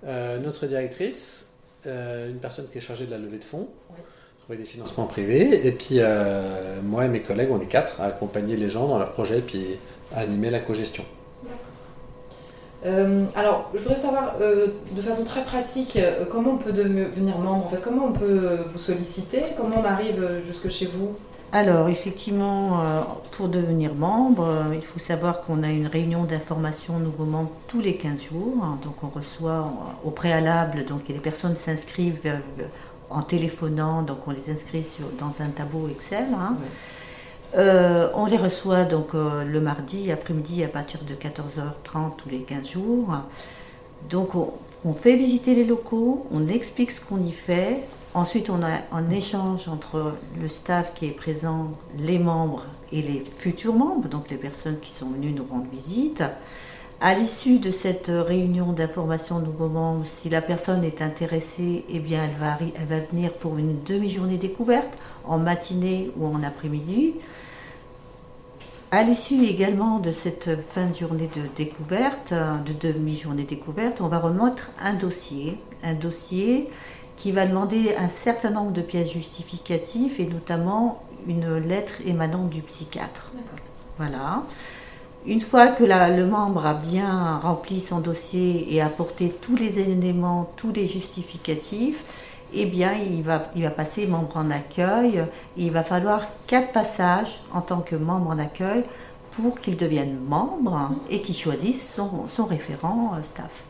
euh, 0.05 0.39
notre 0.39 0.65
directrice, 0.65 1.51
euh, 1.85 2.29
une 2.31 2.37
personne 2.39 2.67
qui 2.71 2.77
est 2.79 2.81
chargée 2.81 3.05
de 3.05 3.11
la 3.11 3.17
levée 3.19 3.37
de 3.37 3.43
fonds, 3.43 3.67
trouver 4.41 4.57
des 4.57 4.65
financements 4.65 5.05
privés, 5.05 5.67
et 5.67 5.71
puis 5.71 5.97
euh, 5.99 6.81
moi 6.81 7.05
et 7.05 7.09
mes 7.09 7.21
collègues, 7.21 7.49
on 7.51 7.59
est 7.61 7.67
quatre 7.67 8.01
à 8.01 8.05
accompagner 8.05 8.55
les 8.57 8.69
gens 8.69 8.87
dans 8.87 8.97
leurs 8.97 9.11
projets, 9.11 9.39
puis 9.41 9.77
à 10.15 10.21
animer 10.21 10.49
la 10.49 10.59
co-gestion. 10.59 11.03
Euh, 12.85 13.25
alors, 13.35 13.69
je 13.73 13.79
voudrais 13.79 13.95
savoir 13.95 14.33
euh, 14.41 14.67
de 14.91 15.01
façon 15.01 15.23
très 15.23 15.43
pratique 15.43 15.95
euh, 15.97 16.25
comment 16.25 16.51
on 16.51 16.57
peut 16.57 16.71
devenir 16.71 17.37
membre. 17.37 17.65
En 17.65 17.69
fait, 17.69 17.81
comment 17.83 18.05
on 18.07 18.11
peut 18.13 18.57
vous 18.71 18.79
solliciter? 18.79 19.43
Comment 19.55 19.77
on 19.81 19.85
arrive 19.85 20.27
jusque 20.47 20.69
chez 20.69 20.87
vous? 20.87 21.09
Alors, 21.53 21.89
effectivement, 21.89 22.79
pour 23.31 23.49
devenir 23.49 23.93
membre, 23.93 24.47
il 24.73 24.81
faut 24.81 24.99
savoir 24.99 25.41
qu'on 25.41 25.63
a 25.63 25.69
une 25.69 25.87
réunion 25.87 26.23
d'information 26.23 26.97
nouveaux 26.97 27.25
membres 27.25 27.51
tous 27.67 27.81
les 27.81 27.97
15 27.97 28.21
jours. 28.31 28.53
hein, 28.63 28.79
donc, 28.85 29.03
on 29.03 29.09
reçoit 29.09 29.69
au 30.05 30.11
préalable, 30.11 30.85
donc 30.85 31.09
et 31.09 31.13
les 31.13 31.19
personnes 31.19 31.57
s'inscrivent 31.57 32.21
en 33.09 33.21
téléphonant, 33.21 34.01
donc 34.01 34.19
on 34.27 34.31
les 34.31 34.49
inscrit 34.49 34.83
sur, 34.85 35.03
dans 35.19 35.43
un 35.43 35.49
tableau 35.49 35.89
Excel. 35.89 36.27
hein. 36.33 36.55
Ouais. 36.61 36.67
Euh, 37.55 38.09
on 38.15 38.25
les 38.25 38.37
reçoit 38.37 38.85
donc 38.85 39.13
euh, 39.13 39.43
le 39.43 39.59
mardi 39.59 40.11
après-midi 40.11 40.63
à 40.63 40.67
partir 40.67 41.01
de 41.03 41.13
14h30 41.13 42.15
tous 42.17 42.29
les 42.29 42.39
15 42.39 42.69
jours. 42.69 43.17
Donc 44.09 44.35
on, 44.35 44.53
on 44.85 44.93
fait 44.93 45.15
visiter 45.15 45.53
les 45.53 45.65
locaux, 45.65 46.25
on 46.31 46.47
explique 46.47 46.91
ce 46.91 47.01
qu'on 47.01 47.21
y 47.21 47.31
fait 47.31 47.83
Ensuite, 48.13 48.49
on 48.49 48.61
a 48.61 48.79
un 48.91 49.09
échange 49.09 49.69
entre 49.69 50.15
le 50.41 50.49
staff 50.49 50.93
qui 50.93 51.05
est 51.05 51.11
présent, 51.11 51.71
les 51.97 52.19
membres 52.19 52.65
et 52.91 53.01
les 53.01 53.21
futurs 53.21 53.73
membres, 53.73 54.09
donc 54.09 54.29
les 54.29 54.35
personnes 54.35 54.79
qui 54.81 54.91
sont 54.91 55.09
venues 55.11 55.31
nous 55.31 55.45
rendre 55.45 55.67
visite. 55.71 56.21
À 57.03 57.15
l'issue 57.15 57.57
de 57.57 57.71
cette 57.71 58.11
réunion 58.11 58.73
d'information 58.73 59.39
nouveaux 59.39 59.69
membres, 59.69 60.05
si 60.05 60.29
la 60.29 60.39
personne 60.39 60.83
est 60.83 61.01
intéressée, 61.01 61.83
eh 61.89 61.97
bien 61.97 62.23
elle 62.23 62.39
va, 62.39 62.59
elle 62.79 62.85
va 62.85 63.03
venir 63.03 63.33
pour 63.33 63.57
une 63.57 63.81
demi-journée 63.81 64.37
découverte, 64.37 64.99
en 65.25 65.39
matinée 65.39 66.11
ou 66.15 66.27
en 66.27 66.43
après-midi. 66.43 67.15
À 68.91 69.01
l'issue 69.01 69.45
également 69.45 69.97
de 69.97 70.11
cette 70.11 70.61
fin 70.69 70.85
de 70.85 70.93
journée 70.93 71.27
de 71.35 71.41
découverte, 71.55 72.35
de 72.35 72.91
demi-journée 72.91 73.45
découverte, 73.45 73.99
on 73.99 74.07
va 74.07 74.19
remettre 74.19 74.69
un 74.79 74.93
dossier, 74.93 75.57
un 75.83 75.95
dossier 75.95 76.69
qui 77.17 77.31
va 77.31 77.47
demander 77.47 77.95
un 77.95 78.09
certain 78.09 78.51
nombre 78.51 78.73
de 78.73 78.81
pièces 78.81 79.11
justificatives 79.11 80.21
et 80.21 80.27
notamment 80.27 81.01
une 81.27 81.57
lettre 81.57 81.93
émanant 82.05 82.45
du 82.45 82.61
psychiatre. 82.61 83.31
Voilà. 83.97 84.43
Une 85.25 85.41
fois 85.41 85.67
que 85.67 85.83
le 85.83 86.25
membre 86.25 86.65
a 86.65 86.73
bien 86.73 87.37
rempli 87.37 87.79
son 87.79 87.99
dossier 87.99 88.73
et 88.73 88.81
apporté 88.81 89.29
tous 89.29 89.55
les 89.55 89.79
éléments, 89.79 90.51
tous 90.55 90.71
les 90.71 90.87
justificatifs, 90.87 92.03
eh 92.53 92.65
bien, 92.65 92.93
il 92.95 93.21
va, 93.21 93.39
passer 93.69 94.07
membre 94.07 94.37
en 94.37 94.49
accueil. 94.49 95.23
il 95.57 95.71
va 95.71 95.83
falloir 95.83 96.25
quatre 96.47 96.71
passages 96.71 97.39
en 97.53 97.61
tant 97.61 97.81
que 97.81 97.95
membre 97.95 98.31
en 98.31 98.39
accueil 98.39 98.83
pour 99.31 99.59
qu'il 99.59 99.77
devienne 99.77 100.17
membre 100.19 100.91
et 101.09 101.21
qu'il 101.21 101.35
choisisse 101.35 101.95
son, 102.27 102.45
référent 102.45 103.13
euh, 103.15 103.23
staff. 103.23 103.63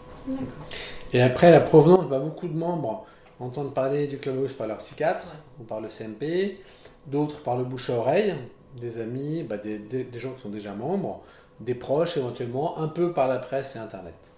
Et 1.13 1.21
après, 1.21 1.51
la 1.51 1.59
provenance, 1.59 2.07
bah, 2.07 2.19
beaucoup 2.19 2.47
de 2.47 2.57
membres 2.57 3.05
entendent 3.39 3.73
parler 3.73 4.07
du 4.07 4.17
clubhouse 4.17 4.53
par 4.53 4.67
leur 4.67 4.77
psychiatre 4.79 5.27
ou 5.59 5.63
par 5.63 5.81
le 5.81 5.89
CMP, 5.89 6.59
d'autres 7.05 7.41
par 7.41 7.57
le 7.57 7.63
bouche 7.63 7.89
à 7.89 7.93
oreille, 7.97 8.35
des 8.79 8.99
amis, 8.99 9.43
bah, 9.43 9.57
des, 9.57 10.07
gens 10.15 10.31
qui 10.33 10.41
sont 10.41 10.49
déjà 10.49 10.73
membres, 10.73 11.21
des 11.61 11.75
proches 11.75 12.17
éventuellement, 12.17 12.77
un 12.79 12.87
peu 12.87 13.13
par 13.13 13.27
la 13.27 13.39
presse 13.39 13.75
et 13.75 13.79
Internet. 13.79 14.31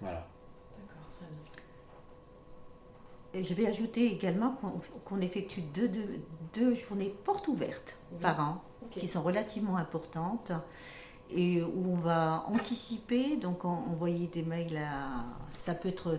Voilà. 0.00 0.26
Et 3.34 3.44
je 3.44 3.54
vais 3.54 3.66
ajouter 3.66 4.10
également 4.12 4.56
qu'on 5.04 5.20
effectue 5.20 5.60
deux, 5.60 5.90
deux, 6.54 6.74
journées 6.74 7.14
portes 7.24 7.48
ouvertes 7.48 7.96
par 8.20 8.40
an, 8.40 8.62
qui 8.90 9.06
sont 9.06 9.22
relativement 9.22 9.76
importantes, 9.76 10.52
et 11.30 11.62
où 11.62 11.92
on 11.92 11.96
va 11.96 12.46
anticiper, 12.48 13.36
donc 13.36 13.64
envoyer 13.64 14.28
des 14.28 14.42
mails 14.42 14.76
à... 14.78 15.24
Ça 15.58 15.74
peut 15.74 15.88
être 15.88 16.18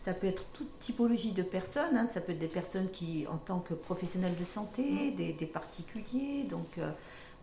ça 0.00 0.14
peut 0.14 0.26
être 0.26 0.46
toute 0.52 0.78
typologie 0.78 1.32
de 1.32 1.42
personnes, 1.42 1.96
hein. 1.96 2.06
ça 2.06 2.22
peut 2.22 2.32
être 2.32 2.38
des 2.38 2.46
personnes 2.46 2.88
qui, 2.88 3.26
en 3.30 3.36
tant 3.36 3.58
que 3.58 3.74
professionnels 3.74 4.36
de 4.36 4.44
santé, 4.44 5.10
des, 5.10 5.46
particuliers. 5.46 6.44
Donc 6.48 6.78
euh, 6.78 6.90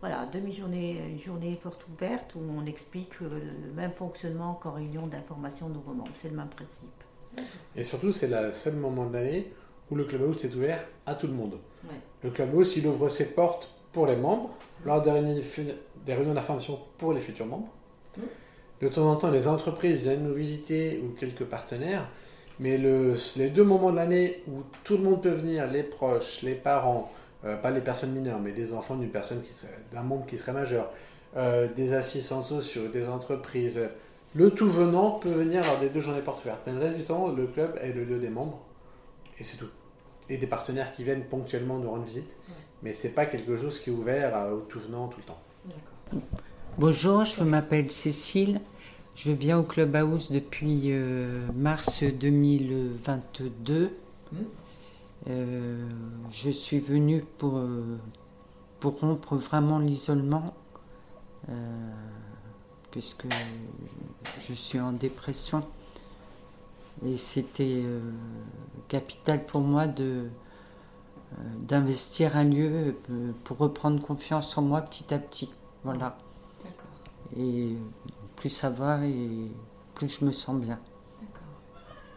voilà, 0.00 0.26
demi-journée, 0.32 1.16
journée 1.16 1.58
porte 1.60 1.86
ouverte 1.88 2.34
où 2.34 2.40
on 2.40 2.66
explique 2.66 3.20
le 3.20 3.72
même 3.74 3.92
fonctionnement 3.92 4.54
qu'en 4.54 4.72
réunion 4.72 5.06
d'information 5.06 5.68
nouveau 5.68 5.92
membres. 5.92 6.12
C'est 6.14 6.28
le 6.28 6.36
même 6.36 6.48
principe. 6.48 7.02
Et 7.74 7.82
surtout, 7.82 8.12
c'est 8.12 8.28
le 8.28 8.52
seul 8.52 8.74
moment 8.74 9.06
de 9.06 9.12
l'année 9.14 9.52
où 9.90 9.94
le 9.94 10.04
Clubhouse 10.04 10.44
est 10.44 10.54
ouvert 10.54 10.84
à 11.06 11.14
tout 11.14 11.26
le 11.26 11.32
monde. 11.32 11.58
Le 12.22 12.30
Clubhouse, 12.30 12.76
il 12.76 12.86
ouvre 12.86 13.08
ses 13.08 13.34
portes 13.34 13.72
pour 13.92 14.06
les 14.06 14.16
membres, 14.16 14.54
lors 14.84 15.00
des 15.00 15.10
réunions 15.10 16.34
d'information 16.34 16.78
pour 16.98 17.12
les 17.12 17.20
futurs 17.20 17.46
membres. 17.46 17.68
De 18.80 18.88
temps 18.88 19.10
en 19.10 19.16
temps, 19.16 19.30
les 19.30 19.48
entreprises 19.48 20.02
viennent 20.02 20.24
nous 20.24 20.34
visiter 20.34 21.02
ou 21.02 21.14
quelques 21.18 21.44
partenaires. 21.44 22.08
Mais 22.58 22.78
les 22.78 23.50
deux 23.50 23.64
moments 23.64 23.90
de 23.90 23.96
l'année 23.96 24.42
où 24.48 24.62
tout 24.84 24.96
le 24.96 25.02
monde 25.02 25.22
peut 25.22 25.30
venir, 25.30 25.70
les 25.70 25.82
proches, 25.82 26.42
les 26.42 26.54
parents, 26.54 27.10
euh, 27.46 27.56
pas 27.56 27.70
les 27.70 27.80
personnes 27.80 28.12
mineures, 28.12 28.40
mais 28.40 28.52
des 28.52 28.72
enfants 28.72 28.96
d'une 28.96 29.10
personne 29.10 29.42
qui 29.42 29.52
d'un 29.90 30.02
membre 30.02 30.26
qui 30.26 30.36
serait 30.36 30.52
majeur, 30.52 30.90
euh, 31.36 31.68
des 31.72 31.94
assistants 31.94 32.42
sociaux, 32.42 32.88
des 32.88 33.08
entreprises, 33.08 33.80
le 34.34 34.50
tout 34.50 34.70
venant 34.70 35.12
peut 35.12 35.30
venir 35.30 35.64
lors 35.64 35.78
des 35.78 35.88
deux 35.88 36.00
journées 36.00 36.20
portes 36.20 36.44
ouvertes. 36.44 36.60
Mais 36.66 36.72
le 36.72 36.78
reste 36.78 36.96
du 36.96 37.04
temps, 37.04 37.28
le 37.28 37.46
club 37.46 37.78
est 37.80 37.92
le 37.92 38.04
lieu 38.04 38.18
des 38.18 38.28
membres 38.28 38.60
et 39.38 39.44
c'est 39.44 39.56
tout. 39.56 39.70
Et 40.28 40.38
des 40.38 40.46
partenaires 40.46 40.92
qui 40.92 41.04
viennent 41.04 41.24
ponctuellement 41.24 41.78
nous 41.78 41.90
rendre 41.90 42.04
visite, 42.04 42.36
mais 42.82 42.92
c'est 42.92 43.10
pas 43.12 43.26
quelque 43.26 43.56
chose 43.56 43.78
qui 43.78 43.90
est 43.90 43.92
ouvert 43.92 44.50
au 44.52 44.60
tout 44.60 44.80
venant 44.80 45.08
tout 45.08 45.20
le 45.20 45.24
temps. 45.24 45.40
Bonjour, 46.78 47.24
je 47.24 47.42
m'appelle 47.42 47.90
Cécile. 47.90 48.60
Je 49.14 49.32
viens 49.32 49.58
au 49.58 49.62
Clubhouse 49.62 50.30
depuis 50.30 50.92
euh, 50.92 51.40
mars 51.54 52.02
2022. 52.02 53.90
Hmm. 54.30 54.36
Euh, 55.28 55.88
je 56.30 56.50
suis 56.50 56.78
venue 56.78 57.24
pour, 57.38 57.58
euh, 57.58 57.98
pour 58.80 59.00
rompre 59.00 59.36
vraiment 59.36 59.78
l'isolement, 59.78 60.54
puisque 62.90 63.26
je, 64.40 64.52
suis 64.54 64.80
en 64.80 64.92
dépression. 64.92 65.64
Et 67.04 67.16
c'était 67.16 67.84
capital 68.88 69.44
pour 69.44 69.60
moi 69.60 69.86
de 69.86 70.28
d'investir 71.58 72.36
un 72.36 72.44
lieu 72.44 72.96
pour 73.44 73.58
reprendre 73.58 74.00
confiance 74.00 74.56
en 74.56 74.62
moi 74.62 74.80
petit 74.80 75.12
à 75.12 75.18
petit. 75.18 75.50
Voilà. 75.84 76.16
Et 77.36 77.76
plus 78.36 78.50
ça 78.50 78.70
va 78.70 79.04
et 79.06 79.50
plus 79.94 80.20
je 80.20 80.24
me 80.24 80.32
sens 80.32 80.56
bien. 80.56 80.78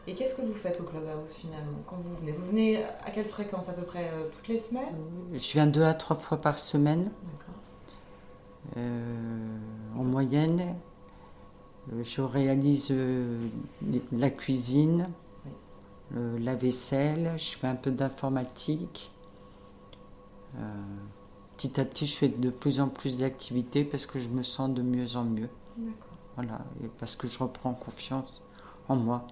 Et 0.10 0.16
qu'est-ce 0.16 0.34
que 0.34 0.42
vous 0.42 0.56
faites 0.56 0.82
au 0.82 0.86
Clubhouse 0.86 1.34
finalement? 1.34 1.78
Quand 1.86 1.98
vous 1.98 2.16
venez 2.16 2.32
Vous 2.32 2.48
venez 2.48 2.84
à 2.84 3.12
quelle 3.12 3.28
fréquence 3.28 3.70
À 3.70 3.74
peu 3.74 3.84
près 3.84 4.10
euh, 4.12 4.28
toutes 4.32 4.48
les 4.48 4.58
semaines? 4.58 4.96
Je 5.34 5.52
viens 5.52 5.68
deux 5.68 5.84
à 5.84 5.94
trois 5.94 6.16
fois 6.16 6.42
par 6.42 6.58
semaine. 6.58 7.12
Euh, 8.76 9.58
en 9.96 10.04
moyenne, 10.04 10.76
euh, 11.94 12.04
je 12.04 12.22
réalise 12.22 12.92
la 14.12 14.32
cuisine, 14.32 15.12
la 16.16 16.56
vaisselle, 16.56 17.34
je 17.38 17.56
fais 17.56 17.68
un 17.68 17.76
peu 17.76 17.92
d'informatique. 17.92 19.12
petit 21.56 21.80
à 21.80 21.86
petit, 21.86 22.08
je 22.08 22.16
fais 22.16 22.30
de 22.30 22.50
plus 22.50 22.80
en 22.80 22.88
plus 22.88 23.20
d'activités 23.20 23.84
parce 23.84 24.08
que 24.08 24.18
je 24.18 24.30
me 24.30 24.42
sens 24.42 24.72
de 24.72 24.82
mieux 24.82 25.18
en 25.18 25.24
mieux. 25.24 25.50
Voilà, 26.36 26.62
et 26.84 26.88
parce 27.00 27.16
que 27.16 27.28
je 27.28 27.38
reprends 27.38 27.76
confiance 27.76 28.42
en 28.88 28.96
moi. 28.96 29.28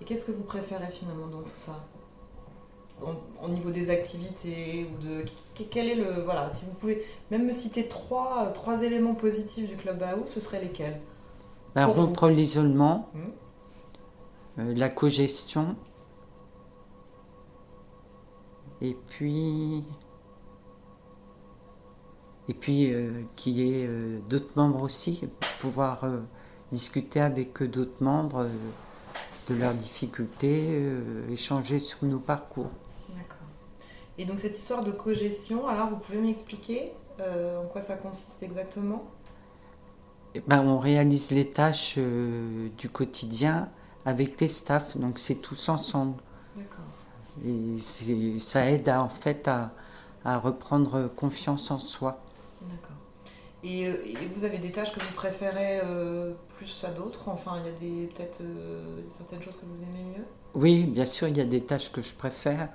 Et 0.00 0.04
qu'est-ce 0.04 0.24
que 0.24 0.32
vous 0.32 0.42
préférez 0.42 0.90
finalement 0.90 1.28
dans 1.28 1.42
tout 1.42 1.56
ça 1.56 1.84
au 3.42 3.48
niveau 3.48 3.70
des 3.70 3.90
activités 3.90 4.88
ou 4.92 5.02
de 5.02 5.24
quel 5.70 5.88
est 5.88 5.94
le 5.94 6.22
voilà 6.22 6.50
si 6.52 6.64
vous 6.64 6.72
pouvez 6.72 7.04
même 7.30 7.44
me 7.46 7.52
citer 7.52 7.88
trois, 7.88 8.46
trois 8.52 8.82
éléments 8.82 9.14
positifs 9.14 9.68
du 9.68 9.76
club 9.76 10.02
AO 10.02 10.26
ce 10.26 10.40
seraient 10.40 10.62
lesquels? 10.62 11.00
Ben, 11.74 11.86
rompre 11.86 12.28
l'isolement 12.28 13.10
mmh. 13.12 13.18
euh, 14.60 14.74
la 14.74 14.88
cogestion 14.88 15.76
et 18.80 18.96
puis 19.08 19.82
et 22.48 22.54
puis 22.54 22.92
euh, 22.92 23.22
qu'il 23.36 23.54
y 23.54 23.72
ait 23.72 23.86
euh, 23.86 24.20
d'autres 24.28 24.52
membres 24.56 24.82
aussi, 24.82 25.22
pouvoir 25.60 26.04
discuter 26.70 27.20
avec 27.20 27.62
d'autres 27.62 28.02
membres 28.02 28.46
de 29.48 29.54
leurs 29.54 29.74
difficultés, 29.74 30.82
échanger 31.30 31.78
sur 31.78 32.04
nos 32.04 32.18
parcours. 32.18 32.70
D'accord. 33.10 33.46
Et 34.18 34.24
donc 34.24 34.38
cette 34.38 34.56
histoire 34.56 34.84
de 34.84 34.92
cogestion, 34.92 35.66
alors 35.68 35.90
vous 35.90 35.96
pouvez 35.96 36.18
m'expliquer 36.18 36.92
en 37.20 37.66
quoi 37.66 37.80
ça 37.80 37.96
consiste 37.96 38.42
exactement? 38.42 39.04
Eh 40.34 40.40
ben, 40.40 40.62
On 40.62 40.78
réalise 40.78 41.30
les 41.30 41.50
tâches 41.50 41.98
du 41.98 42.88
quotidien 42.88 43.68
avec 44.04 44.40
les 44.40 44.48
staffs, 44.48 44.96
donc 44.96 45.18
c'est 45.18 45.36
tous 45.36 45.68
ensemble. 45.68 46.20
D'accord. 46.56 46.84
Et 47.44 47.78
ça 48.38 48.70
aide 48.70 48.88
en 48.88 49.08
fait 49.08 49.48
à 49.48 50.38
reprendre 50.38 51.08
confiance 51.08 51.70
en 51.70 51.78
soi. 51.78 52.20
D'accord. 52.62 52.96
Euh, 53.64 53.96
et, 54.04 54.26
vous 54.34 54.44
avez 54.44 54.58
des 54.58 54.72
tâches 54.72 54.92
que 54.92 55.00
vous 55.00 55.12
préférez 55.14 55.80
euh, 55.84 56.34
plus 56.56 56.84
à 56.84 56.90
d'autres 56.90 57.28
Enfin, 57.28 57.58
il 57.60 57.66
y 57.66 58.04
a 58.04 58.08
peut-être 58.08 58.42
euh, 58.42 59.00
certaines 59.08 59.42
choses 59.42 59.56
que 59.56 59.66
vous 59.66 59.82
aimez 59.82 60.04
mieux 60.16 60.24
Oui, 60.54 60.84
bien 60.84 61.04
sûr, 61.04 61.28
il 61.28 61.36
y 61.36 61.40
a 61.40 61.46
des 61.46 61.62
tâches 61.62 61.90
que 61.90 62.02
je 62.02 62.14
préfère, 62.14 62.68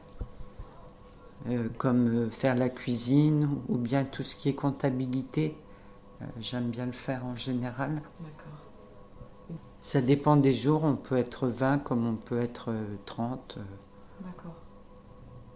comme 1.77 2.29
faire 2.31 2.55
la 2.55 2.69
cuisine 2.69 3.50
ou 3.69 3.77
bien 3.77 4.03
tout 4.03 4.24
ce 4.24 4.36
qui 4.36 4.50
est 4.50 4.55
comptabilité. 4.55 5.55
J'aime 6.39 6.69
bien 6.69 6.86
le 6.86 6.91
faire 6.91 7.25
en 7.25 7.36
général. 7.36 8.01
D'accord. 8.19 9.58
Ça 9.81 10.01
dépend 10.01 10.36
des 10.36 10.51
jours, 10.51 10.84
on 10.84 10.96
peut 10.96 11.17
être 11.17 11.48
20 11.48 11.79
comme 11.79 12.05
on 12.05 12.15
peut 12.15 12.41
être 12.41 12.74
30. 13.05 13.58
D'accord. 14.22 14.55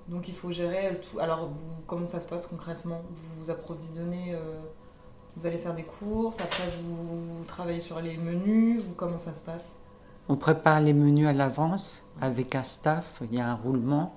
Donc 0.07 0.29
il 0.29 0.33
faut 0.33 0.51
gérer 0.51 1.01
tout. 1.01 1.19
Alors 1.19 1.49
vous, 1.49 1.81
comment 1.85 2.05
ça 2.05 2.21
se 2.21 2.29
passe 2.29 2.47
concrètement? 2.47 3.01
Vous 3.11 3.43
vous 3.43 3.49
approvisionnez, 3.49 4.37
vous 5.35 5.45
allez 5.45 5.57
faire 5.57 5.73
des 5.73 5.83
courses, 5.83 6.39
après 6.39 6.63
vous 6.83 7.43
travaillez 7.45 7.79
sur 7.79 7.99
les 7.99 8.17
menus, 8.17 8.81
vous, 8.83 8.93
comment 8.93 9.17
ça 9.17 9.33
se 9.33 9.43
passe? 9.43 9.73
On 10.29 10.37
prépare 10.37 10.79
les 10.79 10.93
menus 10.93 11.27
à 11.27 11.33
l'avance 11.33 12.01
avec 12.21 12.55
un 12.55 12.63
staff, 12.63 13.21
il 13.23 13.35
y 13.35 13.39
a 13.39 13.49
un 13.49 13.55
roulement. 13.55 14.15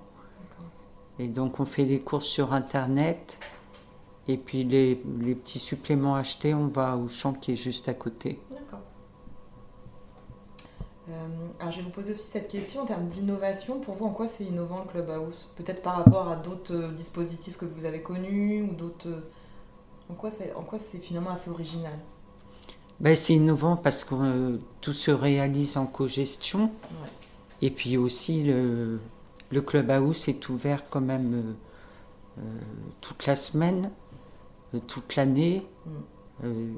Et 1.19 1.29
donc 1.29 1.61
on 1.61 1.65
fait 1.65 1.85
les 1.85 2.01
courses 2.01 2.27
sur 2.27 2.53
Internet. 2.53 3.39
Et 4.29 4.37
puis 4.37 4.65
les, 4.65 5.03
les 5.21 5.35
petits 5.35 5.59
suppléments 5.59 6.17
achetés, 6.17 6.53
on 6.53 6.67
va 6.67 6.97
au 6.97 7.09
champ 7.09 7.33
qui 7.33 7.53
est 7.53 7.57
juste 7.57 7.89
à 7.89 7.95
côté. 7.95 8.41
D'accord. 8.51 8.81
Euh, 11.09 11.29
alors 11.61 11.73
je 11.73 11.79
vais 11.79 11.85
vous 11.85 11.91
poser 11.91 12.11
aussi 12.11 12.27
cette 12.27 12.49
question 12.49 12.83
en 12.83 12.85
termes 12.85 13.07
d'innovation. 13.07 13.81
Pour 13.81 13.95
vous, 13.95 14.05
en 14.05 14.11
quoi 14.11 14.29
c'est 14.29 14.45
innovant 14.45 14.85
le 14.85 14.91
Clubhouse? 14.91 15.55
Peut-être 15.57 15.81
par 15.81 15.97
rapport 15.97 16.29
à 16.29 16.37
d'autres 16.37 16.75
euh, 16.75 16.93
dispositifs 16.93 17.57
que 17.57 17.65
vous 17.65 17.85
avez 17.85 18.03
connus 18.03 18.63
ou 18.63 18.75
d'autres. 18.75 19.23
En 20.11 20.15
quoi 20.15 20.31
c'est 20.79 20.99
finalement 20.99 21.31
assez 21.31 21.51
original? 21.51 21.99
Ben, 23.01 23.15
c'est 23.15 23.35
innovant 23.35 23.77
parce 23.77 24.05
que 24.05 24.15
euh, 24.15 24.59
tout 24.81 24.93
se 24.93 25.11
réalise 25.11 25.77
en 25.77 25.87
cogestion. 25.87 26.65
Ouais. 26.65 27.11
Et 27.61 27.71
puis 27.71 27.97
aussi, 27.97 28.43
le, 28.45 29.01
le 29.51 29.63
clubhouse 29.63 30.29
est 30.29 30.49
ouvert 30.49 30.89
quand 30.89 31.01
même 31.01 31.35
euh, 31.35 31.53
euh, 32.39 32.43
toute 33.01 33.27
la 33.27 33.37
semaine, 33.37 33.91
euh, 34.75 34.79
toute 34.87 35.17
l'année. 35.17 35.67
Mm. 35.87 35.91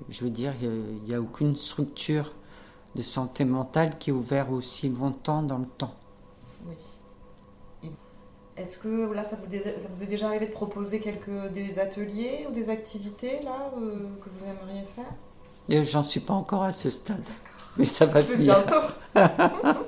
Je 0.09 0.23
veux 0.23 0.31
dire, 0.31 0.55
il 0.63 1.03
n'y 1.09 1.15
a, 1.15 1.21
aucune 1.21 1.57
structure 1.57 2.33
de 2.95 3.03
santé 3.03 3.45
mentale 3.45 3.99
qui 3.99 4.11
est 4.11 4.13
ouverte 4.13 4.51
aussi 4.53 4.89
longtemps 4.89 5.43
dans 5.43 5.59
le 5.59 5.67
temps. 5.67 5.97
Oui. 6.69 6.77
Est-ce 8.59 8.79
que 8.79 9.13
là, 9.13 9.23
ça 9.25 9.37
vous, 9.37 9.47
dé- 9.47 9.63
ça 9.63 9.89
vous 9.95 10.03
est 10.03 10.07
déjà 10.07 10.27
arrivé 10.29 10.47
de 10.47 10.53
proposer 10.53 11.01
quelques 11.01 11.53
des 11.53 11.79
ateliers 11.79 12.47
ou 12.49 12.53
des 12.53 12.69
activités 12.71 13.41
là 13.43 13.71
euh, 13.77 14.09
que 14.23 14.29
vous 14.31 14.45
aimeriez 14.45 14.85
faire? 14.97 15.05
Et 15.69 15.85
J'en 15.85 16.03
suis 16.03 16.21
pas 16.21 16.35
encore 16.35 16.65
à 16.65 16.73
ce 16.73 16.91
stade, 16.91 17.25
mais 17.77 17.85
ça 17.85 18.05
va 18.07 18.21
venir. 18.21 18.55
bientôt. 18.57 18.87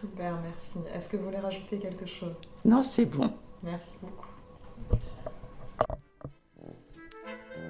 Super, 0.00 0.34
merci. 0.42 0.78
Est-ce 0.94 1.08
que 1.08 1.16
vous 1.16 1.24
voulez 1.24 1.38
rajouter 1.38 1.78
quelque 1.78 2.06
chose? 2.06 2.34
Non, 2.64 2.82
c'est 2.82 3.06
bon. 3.06 3.30
Merci 3.62 3.94
beaucoup. 4.00 4.26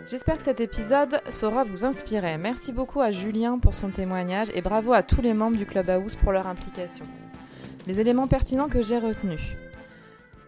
J'espère 0.06 0.36
que 0.36 0.42
cet 0.42 0.60
épisode 0.60 1.20
saura 1.28 1.64
vous 1.64 1.84
inspirer. 1.84 2.36
Merci 2.38 2.72
beaucoup 2.72 3.00
à 3.00 3.10
Julien 3.10 3.58
pour 3.58 3.74
son 3.74 3.90
témoignage 3.90 4.48
et 4.54 4.62
bravo 4.62 4.92
à 4.92 5.02
tous 5.02 5.20
les 5.20 5.34
membres 5.34 5.56
du 5.56 5.66
Clubhouse 5.66 6.16
pour 6.16 6.32
leur 6.32 6.46
implication. 6.46 7.04
Les 7.86 7.98
éléments 7.98 8.28
pertinents 8.28 8.68
que 8.68 8.82
j'ai 8.82 8.98
retenus. 8.98 9.40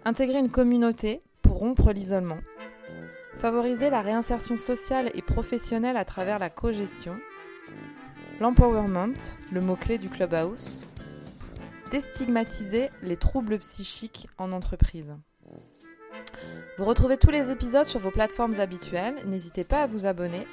Intégrer 0.04 0.38
une 0.38 0.50
communauté 0.50 1.22
pour 1.40 1.58
rompre 1.58 1.92
l'isolement. 1.92 2.38
Favoriser 3.38 3.90
la 3.90 4.02
réinsertion 4.02 4.56
sociale 4.56 5.10
et 5.14 5.22
professionnelle 5.22 5.96
à 5.96 6.04
travers 6.04 6.38
la 6.38 6.50
cogestion. 6.50 7.16
L'empowerment, 8.40 9.16
le 9.50 9.60
mot-clé 9.60 9.98
du 9.98 10.08
Clubhouse. 10.08 10.86
Déstigmatiser 11.90 12.90
les 13.02 13.16
troubles 13.16 13.58
psychiques 13.58 14.28
en 14.38 14.52
entreprise. 14.52 15.14
Vous 16.78 16.84
retrouvez 16.84 17.16
tous 17.16 17.30
les 17.30 17.50
épisodes 17.50 17.86
sur 17.86 18.00
vos 18.00 18.10
plateformes 18.10 18.60
habituelles. 18.60 19.16
N'hésitez 19.26 19.64
pas 19.64 19.82
à 19.82 19.86
vous 19.86 20.06
abonner. 20.06 20.46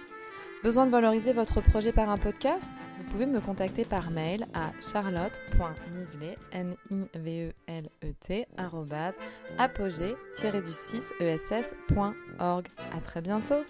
Besoin 0.64 0.86
de 0.86 0.92
valoriser 0.92 1.34
votre 1.34 1.62
projet 1.62 1.92
par 1.92 2.10
un 2.10 2.18
podcast? 2.18 2.76
Vous 3.10 3.14
pouvez 3.14 3.26
me 3.26 3.42
contacter 3.42 3.86
par 3.86 4.12
mail 4.12 4.46
à 4.54 4.72
charlotte.nivelet, 4.84 6.38
n 6.52 6.76
i 6.92 7.08
v 7.18 7.48
e 7.48 7.54
l 7.66 7.90
e 8.04 8.14
t 8.20 8.46
arrobase, 8.56 9.18
apogée 9.58 10.16
du 10.40 10.72
6 10.72 11.14
ess.org. 11.20 12.68
À 12.96 13.02
très 13.02 13.22
bientôt. 13.22 13.64